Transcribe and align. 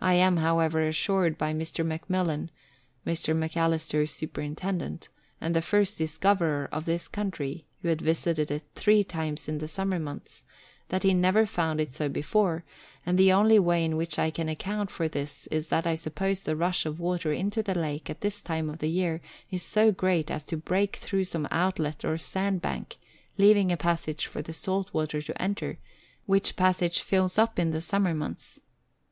I 0.00 0.14
am, 0.14 0.36
however, 0.36 0.80
assured 0.86 1.36
by 1.36 1.52
Mr. 1.52 1.84
McMillan 1.84 2.50
(Mr. 3.04 3.34
Macalister's 3.36 4.12
superintendent), 4.12 5.08
and 5.40 5.56
the 5.56 5.60
first 5.60 5.98
discoverer 5.98 6.68
of 6.70 6.84
this 6.84 7.08
country, 7.08 7.66
who 7.82 7.88
had 7.88 8.00
visited 8.00 8.52
it 8.52 8.62
three 8.76 9.02
times 9.02 9.48
in 9.48 9.58
the 9.58 9.66
summer 9.66 9.98
months, 9.98 10.44
that 10.90 11.02
he 11.02 11.12
never 11.14 11.46
found 11.46 11.80
it 11.80 11.92
so 11.92 12.08
before, 12.08 12.62
and 13.04 13.18
the 13.18 13.32
only 13.32 13.58
way 13.58 13.84
in 13.84 13.96
which 13.96 14.20
I 14.20 14.30
can 14.30 14.48
account 14.48 14.88
for 14.88 15.08
this 15.08 15.48
is 15.48 15.66
that 15.66 15.84
I 15.84 15.96
suppose 15.96 16.44
the 16.44 16.54
rush 16.54 16.86
of 16.86 17.00
water 17.00 17.32
into 17.32 17.60
the 17.60 17.74
lake 17.76 18.08
at 18.08 18.20
this 18.20 18.42
time 18.42 18.70
of 18.70 18.78
the 18.78 18.86
year 18.88 19.20
is 19.50 19.64
so 19.64 19.90
great 19.90 20.30
as 20.30 20.44
to 20.44 20.56
break 20.56 20.94
through 20.94 21.24
some 21.24 21.48
outlet 21.50 22.04
or 22.04 22.16
sand 22.18 22.62
bank, 22.62 22.98
leaving 23.36 23.72
a 23.72 23.76
passage 23.76 24.26
for 24.26 24.42
the 24.42 24.52
salt 24.52 24.94
water 24.94 25.20
to 25.20 25.42
enter, 25.42 25.80
which 26.26 26.54
passage 26.54 27.00
fills 27.00 27.36
up 27.36 27.58
in 27.58 27.72
the 27.72 27.80
summer 27.80 28.14
months. 28.14 28.60